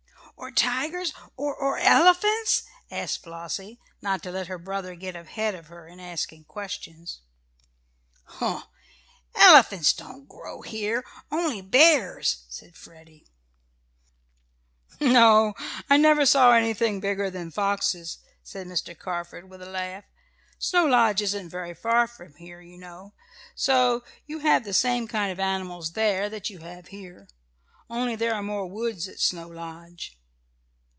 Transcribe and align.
"Or 0.37 0.49
tigers 0.49 1.13
or 1.37 1.55
or 1.55 1.77
elephants?" 1.77 2.63
asked 2.89 3.21
Flossie, 3.23 3.79
not 4.01 4.23
to 4.23 4.31
let 4.31 4.47
her 4.47 4.57
brother 4.57 4.95
get 4.95 5.15
ahead 5.15 5.53
of 5.53 5.67
her 5.67 5.87
in 5.87 5.99
asking 5.99 6.45
questions. 6.45 7.21
"Huh! 8.23 8.63
Elephants 9.35 9.93
don't 9.93 10.27
grow 10.27 10.61
here 10.63 11.05
only 11.31 11.61
bears," 11.61 12.43
said 12.49 12.75
Freddie. 12.75 13.27
"No, 14.99 15.53
I 15.87 15.97
never 15.97 16.25
saw 16.25 16.53
anything 16.53 16.99
bigger 16.99 17.29
than 17.29 17.51
foxes," 17.51 18.17
said 18.41 18.65
Mr. 18.65 18.97
Carford 18.97 19.47
with 19.47 19.61
a 19.61 19.67
laugh. 19.69 20.05
"Snow 20.57 20.87
Lodge 20.87 21.21
isn't 21.21 21.49
very 21.49 21.75
far 21.75 22.07
from 22.07 22.33
here, 22.33 22.61
you 22.61 22.79
know, 22.79 23.13
so 23.53 24.03
you 24.25 24.39
have 24.39 24.63
the 24.63 24.73
same 24.73 25.07
kind 25.07 25.31
of 25.31 25.39
animals 25.39 25.91
there 25.93 26.29
that 26.31 26.49
you 26.49 26.57
have 26.59 26.87
here. 26.87 27.29
Only 27.91 28.15
there 28.15 28.33
are 28.33 28.41
more 28.41 28.65
woods 28.65 29.07
at 29.07 29.19
Snow 29.19 29.47
Lodge. 29.47 30.17